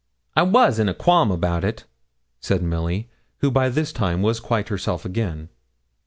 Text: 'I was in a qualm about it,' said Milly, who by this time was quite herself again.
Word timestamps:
'I 0.35 0.41
was 0.49 0.79
in 0.79 0.89
a 0.89 0.95
qualm 0.95 1.29
about 1.29 1.63
it,' 1.63 1.83
said 2.39 2.63
Milly, 2.63 3.11
who 3.41 3.51
by 3.51 3.69
this 3.69 3.93
time 3.93 4.23
was 4.23 4.39
quite 4.39 4.69
herself 4.69 5.05
again. 5.05 5.49